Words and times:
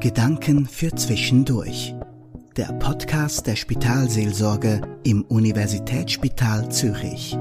Gedanken 0.00 0.66
für 0.66 0.94
Zwischendurch. 0.94 1.92
Der 2.56 2.72
Podcast 2.74 3.48
der 3.48 3.56
Spitalseelsorge 3.56 4.80
im 5.02 5.22
Universitätsspital 5.22 6.70
Zürich. 6.70 7.36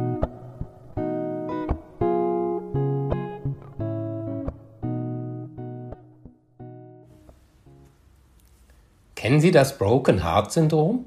Kennen 9.14 9.40
Sie 9.40 9.52
das 9.52 9.78
Broken 9.78 10.24
Heart 10.24 10.52
Syndrom? 10.52 11.06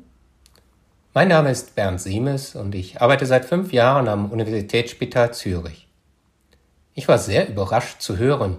Mein 1.15 1.27
Name 1.27 1.51
ist 1.51 1.75
Bernd 1.75 2.01
Siemes 2.01 2.55
und 2.55 2.77
ich 2.77 3.03
arbeite 3.03 3.27
seit 3.27 3.45
fünf 3.45 3.73
Jahren 3.73 4.07
am 4.07 4.31
Universitätsspital 4.31 5.35
Zürich. 5.35 5.89
Ich 6.95 7.09
war 7.09 7.19
sehr 7.19 7.49
überrascht 7.49 8.01
zu 8.01 8.19
hören, 8.19 8.59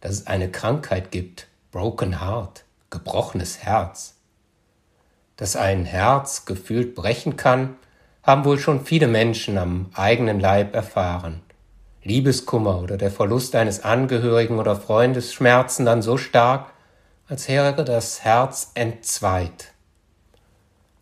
dass 0.00 0.12
es 0.12 0.26
eine 0.26 0.50
Krankheit 0.50 1.10
gibt, 1.10 1.49
Broken 1.72 2.20
Heart, 2.20 2.64
gebrochenes 2.90 3.62
Herz. 3.62 4.16
Dass 5.36 5.54
ein 5.54 5.84
Herz 5.84 6.44
gefühlt 6.44 6.96
brechen 6.96 7.36
kann, 7.36 7.76
haben 8.24 8.44
wohl 8.44 8.58
schon 8.58 8.84
viele 8.84 9.06
Menschen 9.06 9.56
am 9.56 9.88
eigenen 9.94 10.40
Leib 10.40 10.74
erfahren. 10.74 11.42
Liebeskummer 12.02 12.80
oder 12.80 12.96
der 12.96 13.12
Verlust 13.12 13.54
eines 13.54 13.84
Angehörigen 13.84 14.58
oder 14.58 14.74
Freundes 14.74 15.32
schmerzen 15.32 15.86
dann 15.86 16.02
so 16.02 16.16
stark, 16.16 16.72
als 17.28 17.46
wäre 17.46 17.84
das 17.84 18.24
Herz 18.24 18.72
entzweit. 18.74 19.72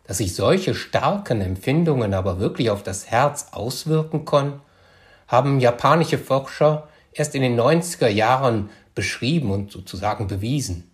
Dass 0.04 0.18
sich 0.18 0.34
solche 0.34 0.74
starken 0.74 1.40
Empfindungen 1.40 2.12
aber 2.12 2.40
wirklich 2.40 2.68
auf 2.68 2.82
das 2.82 3.10
Herz 3.10 3.46
auswirken 3.52 4.26
können, 4.26 4.60
haben 5.28 5.60
japanische 5.60 6.18
Forscher 6.18 6.88
erst 7.12 7.34
in 7.34 7.40
den 7.40 7.58
90er 7.58 8.08
Jahren 8.08 8.68
beschrieben 8.98 9.52
und 9.52 9.70
sozusagen 9.70 10.26
bewiesen. 10.26 10.90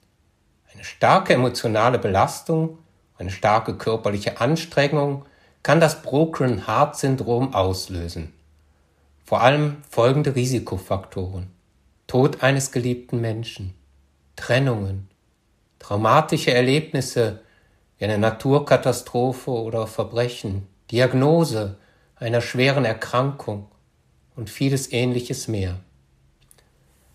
Eine 0.74 0.84
starke 0.84 1.32
emotionale 1.32 1.98
Belastung, 1.98 2.80
eine 3.16 3.30
starke 3.30 3.78
körperliche 3.78 4.42
Anstrengung 4.42 5.24
kann 5.62 5.80
das 5.80 6.02
Broken 6.02 6.66
Heart 6.66 6.98
Syndrom 6.98 7.54
auslösen. 7.54 8.34
Vor 9.24 9.40
allem 9.40 9.78
folgende 9.88 10.34
Risikofaktoren. 10.34 11.46
Tod 12.06 12.42
eines 12.42 12.72
geliebten 12.72 13.22
Menschen, 13.22 13.72
Trennungen, 14.36 15.08
traumatische 15.78 16.52
Erlebnisse 16.52 17.40
wie 17.96 18.04
eine 18.04 18.18
Naturkatastrophe 18.18 19.50
oder 19.50 19.86
Verbrechen, 19.86 20.66
Diagnose 20.90 21.78
einer 22.16 22.42
schweren 22.42 22.84
Erkrankung 22.84 23.68
und 24.36 24.50
vieles 24.50 24.92
ähnliches 24.92 25.48
mehr. 25.48 25.80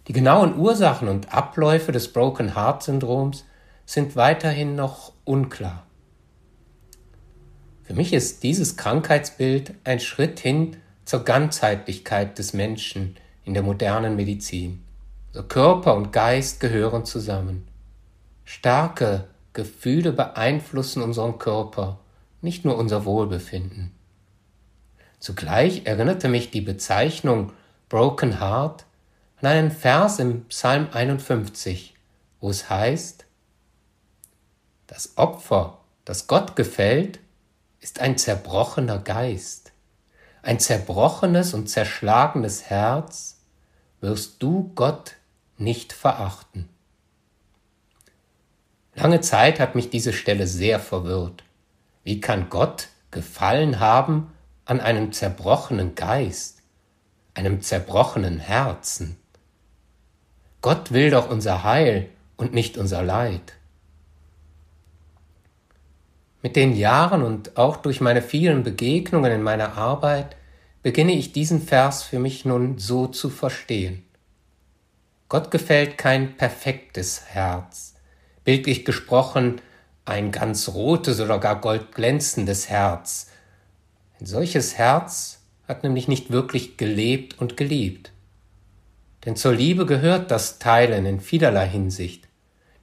Die 0.10 0.14
genauen 0.14 0.58
Ursachen 0.58 1.08
und 1.08 1.32
Abläufe 1.32 1.92
des 1.92 2.12
Broken 2.12 2.56
Heart 2.56 2.82
Syndroms 2.82 3.46
sind 3.86 4.16
weiterhin 4.16 4.76
noch 4.76 5.14
unklar. 5.24 5.86
Für 7.84 7.94
mich 7.94 8.12
ist 8.14 8.42
dieses 8.42 8.76
Krankheitsbild 8.76 9.76
ein 9.84 10.00
Schritt 10.00 10.40
hin 10.40 10.78
zur 11.06 11.24
Ganzheitlichkeit 11.24 12.40
des 12.40 12.54
Menschen 12.54 13.18
in 13.46 13.54
der 13.54 13.62
modernen 13.62 14.16
Medizin. 14.16 14.84
Also 15.28 15.48
Körper 15.48 15.94
und 15.94 16.12
Geist 16.12 16.60
gehören 16.60 17.06
zusammen. 17.06 17.68
Starke 18.46 19.26
Gefühle 19.54 20.12
beeinflussen 20.12 21.04
unseren 21.04 21.38
Körper, 21.38 22.00
nicht 22.42 22.66
nur 22.66 22.80
unser 22.80 23.06
Wohlbefinden. 23.06 23.92
Zugleich 25.20 25.86
erinnerte 25.86 26.30
mich 26.30 26.50
die 26.50 26.62
Bezeichnung 26.62 27.52
Broken 27.90 28.40
Heart 28.40 28.86
an 29.42 29.48
einen 29.48 29.72
Vers 29.72 30.20
im 30.20 30.45
Psalm 30.45 30.90
51, 30.92 31.95
wo 32.42 32.50
es 32.50 32.70
heißt, 32.70 33.26
das 34.88 35.18
Opfer, 35.18 35.80
das 36.04 36.28
Gott 36.28 36.58
gefällt, 36.58 37.20
ist 37.80 38.02
ein 38.02 38.18
zerbrochener 38.18 39.00
Geist. 39.00 39.72
Ein 40.41 40.59
zerbrochenes 40.59 41.53
und 41.53 41.69
zerschlagenes 41.69 42.69
Herz 42.69 43.40
wirst 44.02 44.44
du 44.44 44.72
Gott 44.75 45.16
nicht 45.58 45.94
verachten. 45.94 46.68
Lange 48.96 49.22
Zeit 49.22 49.62
hat 49.62 49.75
mich 49.75 49.90
diese 49.90 50.12
Stelle 50.12 50.47
sehr 50.47 50.80
verwirrt. 50.80 51.44
Wie 52.03 52.19
kann 52.19 52.50
Gott 52.50 52.90
gefallen 53.12 53.80
haben 53.80 54.34
an 54.66 54.81
einem 54.81 55.13
zerbrochenen 55.13 55.96
Geist, 55.96 56.62
einem 57.36 57.62
zerbrochenen 57.62 58.40
Herzen? 58.40 59.16
Gott 60.62 60.92
will 60.92 61.09
doch 61.09 61.30
unser 61.30 61.64
Heil 61.64 62.09
und 62.36 62.53
nicht 62.53 62.78
unser 62.78 63.02
Leid. 63.02 63.53
Mit 66.42 66.56
den 66.56 66.75
Jahren 66.75 67.24
und 67.24 67.58
auch 67.58 67.78
durch 67.78 68.02
meine 68.02 68.22
vielen 68.22 68.64
Begegnungen 68.64 69.31
in 69.31 69.42
meiner 69.42 69.78
Arbeit 69.78 70.36
beginne 70.84 71.14
ich 71.14 71.34
diesen 71.34 71.62
Vers 71.62 72.03
für 72.03 72.19
mich 72.19 72.46
nun 72.46 72.78
so 72.78 73.08
zu 73.08 73.30
verstehen. 73.30 74.03
Gott 75.28 75.52
gefällt 75.52 75.98
kein 75.98 76.38
perfektes 76.38 77.25
Herz, 77.28 77.96
bildlich 78.44 78.86
gesprochen 78.86 79.62
ein 80.06 80.31
ganz 80.31 80.69
rotes 80.69 81.19
oder 81.19 81.40
gar 81.40 81.62
goldglänzendes 81.62 82.69
Herz. 82.69 83.28
Ein 84.19 84.25
solches 84.25 84.78
Herz 84.78 85.42
hat 85.68 85.84
nämlich 85.84 86.08
nicht 86.08 86.31
wirklich 86.31 86.78
gelebt 86.78 87.40
und 87.40 87.58
geliebt. 87.58 88.12
Denn 89.25 89.35
zur 89.35 89.53
Liebe 89.53 89.85
gehört 89.85 90.31
das 90.31 90.59
Teilen 90.59 91.06
in 91.06 91.19
vielerlei 91.19 91.68
Hinsicht. 91.68 92.28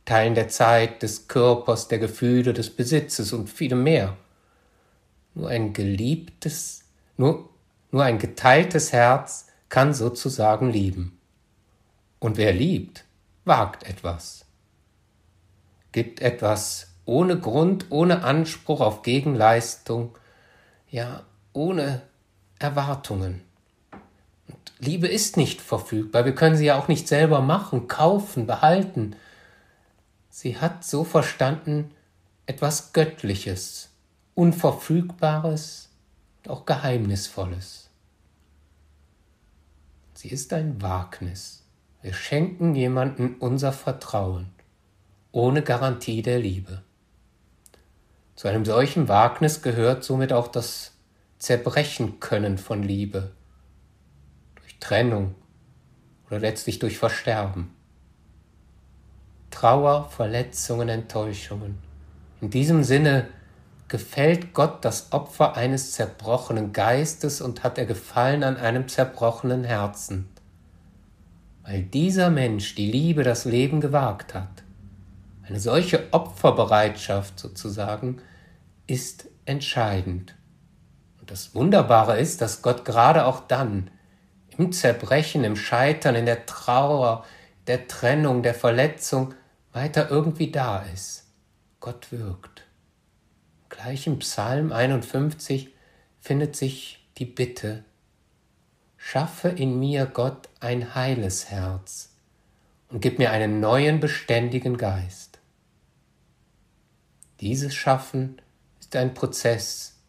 Teilen 0.05 0.35
der 0.35 0.49
Zeit, 0.49 1.03
des 1.03 1.29
Körpers, 1.29 1.89
der 1.89 1.99
Gefühle, 1.99 2.53
des 2.53 2.71
Besitzes 2.71 3.33
und 3.33 3.49
vielem 3.49 3.83
mehr. 3.83 4.17
Nur 5.35 5.49
ein 5.49 5.73
geliebtes, 5.73 6.85
nur, 7.17 7.49
nur 7.91 8.05
ein 8.05 8.19
geteiltes 8.19 8.93
Herz 8.93 9.49
kann 9.69 9.95
sozusagen 9.95 10.71
lieben. 10.71 11.19
Und 12.19 12.37
wer 12.37 12.53
liebt, 12.53 13.05
wagt 13.45 13.85
etwas. 13.85 14.45
Gibt 15.93 16.21
etwas 16.21 16.89
ohne 17.05 17.39
Grund, 17.39 17.87
ohne 17.91 18.23
Anspruch 18.25 18.81
auf 18.81 19.03
Gegenleistung, 19.03 20.17
ja, 20.91 21.23
ohne 21.53 22.03
Erwartungen. 22.59 23.46
Liebe 24.79 25.09
ist 25.09 25.37
nicht 25.37 25.61
verfügbar. 25.61 26.25
Wir 26.25 26.35
können 26.35 26.57
sie 26.57 26.67
ja 26.67 26.79
auch 26.79 26.89
nicht 26.89 27.09
selber 27.09 27.41
machen, 27.41 27.89
kaufen, 27.89 28.47
behalten. 28.47 29.17
Sie 30.29 30.59
hat 30.59 30.85
so 30.85 31.03
verstanden 31.03 31.93
etwas 32.47 32.93
Göttliches, 32.93 33.91
Unverfügbares 34.35 35.89
und 36.39 36.51
auch 36.51 36.67
Geheimnisvolles. 36.67 37.91
Sie 40.15 40.29
ist 40.29 40.53
ein 40.53 40.81
Wagnis. 40.83 41.65
Wir 42.03 42.15
schenken 42.15 42.75
jemanden 42.75 43.37
unser 43.41 43.73
Vertrauen, 43.73 44.51
ohne 45.33 45.63
Garantie 45.63 46.23
der 46.23 46.39
Liebe. 46.39 46.83
Zu 48.37 48.49
einem 48.49 48.65
solchen 48.65 49.09
Wagnis 49.09 49.63
gehört 49.63 50.05
somit 50.05 50.33
auch 50.33 50.49
das 50.49 50.93
Zerbrechen 51.39 52.21
können 52.21 52.59
von 52.59 52.83
Liebe, 52.83 53.33
Trennung 54.81 55.35
oder 56.27 56.39
letztlich 56.39 56.79
durch 56.79 56.99
Versterben. 56.99 57.75
Trauer, 59.51 60.11
Verletzungen, 60.11 60.89
Enttäuschungen. 60.89 61.79
In 62.41 62.51
diesem 62.51 62.85
Sinne 62.85 63.29
gefällt 63.89 64.53
Gott 64.53 64.85
das 64.85 65.13
Opfer 65.13 65.57
eines 65.57 65.93
zerbrochenen 65.93 66.73
Geistes 66.73 67.41
und 67.41 67.63
hat 67.63 67.79
er 67.79 67.87
Gefallen 67.87 68.43
an 68.43 68.57
einem 68.57 68.89
zerbrochenen 68.89 69.65
Herzen. 69.65 70.29
Weil 71.63 71.83
dieser 71.83 72.31
Mensch 72.31 72.75
die 72.75 72.91
Liebe, 72.91 73.23
das 73.23 73.45
Leben 73.45 73.81
gewagt 73.81 74.35
hat. 74.35 74.63
Eine 75.43 75.61
solche 75.61 76.13
Opferbereitschaft 76.13 77.39
sozusagen 77.39 78.19
ist 78.87 79.29
entscheidend. 79.45 80.35
Und 81.21 81.31
das 81.31 81.55
Wunderbare 81.55 82.19
ist, 82.19 82.41
dass 82.41 82.63
Gott 82.63 82.85
gerade 82.85 83.25
auch 83.25 83.47
dann, 83.47 83.91
im 84.59 84.73
Zerbrechen, 84.73 85.45
im 85.45 85.57
Scheitern, 85.57 86.15
in 86.15 86.27
der 86.27 86.47
Trauer, 86.47 87.25
der 87.67 87.89
Trennung, 87.89 88.43
der 88.43 88.55
Verletzung 88.55 89.35
weiter 89.73 90.11
irgendwie 90.11 90.51
da 90.51 90.85
ist. 90.95 91.25
Gott 91.81 92.11
wirkt. 92.11 92.65
Gleich 93.69 94.07
im 94.07 94.21
Psalm 94.21 94.73
51 94.73 95.75
findet 96.21 96.57
sich 96.57 97.07
die 97.19 97.27
Bitte, 97.27 97.85
schaffe 98.97 99.49
in 99.49 99.79
mir 99.79 100.07
Gott 100.07 100.49
ein 100.61 100.95
heiles 100.95 101.51
Herz 101.51 102.17
und 102.89 103.01
gib 103.01 103.19
mir 103.19 103.31
einen 103.31 103.61
neuen 103.61 104.01
beständigen 104.01 104.77
Geist. 104.77 105.39
Dieses 107.41 107.75
Schaffen 107.75 108.41
ist 108.81 108.97
ein 108.97 109.13
Prozess, 109.15 110.01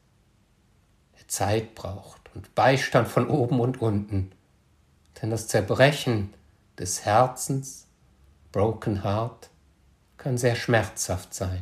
der 1.19 1.27
Zeit 1.27 1.75
braucht 1.75 2.33
und 2.33 2.55
Beistand 2.55 3.07
von 3.07 3.27
oben 3.27 3.59
und 3.59 3.81
unten. 3.81 4.31
Denn 5.21 5.29
das 5.29 5.47
Zerbrechen 5.47 6.33
des 6.77 7.05
Herzens, 7.05 7.87
Broken 8.51 9.03
Heart, 9.03 9.49
kann 10.17 10.37
sehr 10.37 10.55
schmerzhaft 10.55 11.33
sein. 11.33 11.61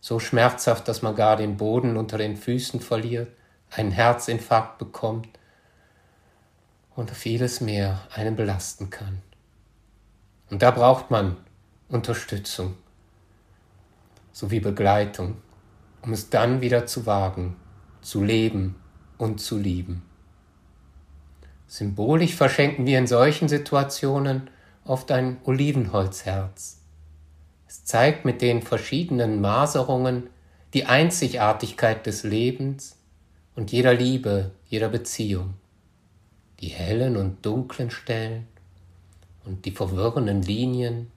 So 0.00 0.20
schmerzhaft, 0.20 0.88
dass 0.88 1.02
man 1.02 1.14
gar 1.14 1.36
den 1.36 1.56
Boden 1.56 1.96
unter 1.96 2.18
den 2.18 2.36
Füßen 2.36 2.80
verliert, 2.80 3.28
einen 3.70 3.90
Herzinfarkt 3.90 4.78
bekommt 4.78 5.28
und 6.94 7.10
vieles 7.10 7.60
mehr 7.60 8.00
einen 8.14 8.36
belasten 8.36 8.90
kann. 8.90 9.22
Und 10.50 10.62
da 10.62 10.70
braucht 10.70 11.10
man 11.10 11.36
Unterstützung 11.88 12.76
sowie 14.32 14.60
Begleitung, 14.60 15.36
um 16.02 16.12
es 16.12 16.30
dann 16.30 16.60
wieder 16.60 16.86
zu 16.86 17.06
wagen, 17.06 17.56
zu 18.02 18.22
leben 18.22 18.76
und 19.16 19.40
zu 19.40 19.58
lieben. 19.58 20.07
Symbolisch 21.68 22.34
verschenken 22.34 22.86
wir 22.86 22.98
in 22.98 23.06
solchen 23.06 23.46
Situationen 23.46 24.48
oft 24.84 25.12
ein 25.12 25.36
Olivenholzherz. 25.44 26.80
Es 27.68 27.84
zeigt 27.84 28.24
mit 28.24 28.40
den 28.40 28.62
verschiedenen 28.62 29.42
Maserungen 29.42 30.30
die 30.72 30.86
Einzigartigkeit 30.86 32.06
des 32.06 32.22
Lebens 32.22 32.96
und 33.54 33.70
jeder 33.70 33.92
Liebe, 33.92 34.52
jeder 34.66 34.88
Beziehung, 34.88 35.54
die 36.60 36.68
hellen 36.68 37.18
und 37.18 37.44
dunklen 37.44 37.90
Stellen 37.90 38.48
und 39.44 39.66
die 39.66 39.72
verwirrenden 39.72 40.40
Linien. 40.40 41.10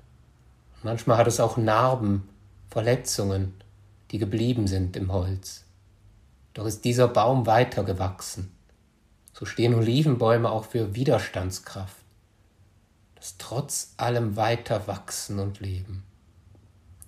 manchmal 0.83 1.17
hat 1.17 1.27
es 1.27 1.39
auch 1.39 1.55
Narben, 1.55 2.27
Verletzungen, 2.69 3.53
die 4.11 4.17
geblieben 4.17 4.67
sind 4.67 4.97
im 4.97 5.13
Holz. 5.13 5.63
Doch 6.53 6.65
ist 6.65 6.83
dieser 6.83 7.07
Baum 7.07 7.45
weitergewachsen. 7.45 8.51
So 9.41 9.47
stehen 9.47 9.73
Olivenbäume 9.73 10.51
auch 10.51 10.65
für 10.65 10.93
Widerstandskraft, 10.93 12.05
das 13.15 13.39
trotz 13.39 13.95
allem 13.97 14.35
weiter 14.35 14.85
wachsen 14.85 15.39
und 15.39 15.59
leben. 15.59 16.03